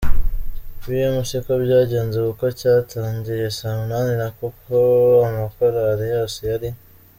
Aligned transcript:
pm 0.81 1.15
siko 1.29 1.51
byagenze 1.63 2.17
kuko 2.27 2.45
cyatangiye 2.59 3.47
saa 3.57 3.75
munani 3.79 4.13
na 4.21 4.29
kuko 4.37 4.73
amakorari 5.29 6.05
yose 6.13 6.39
yari. 6.51 6.69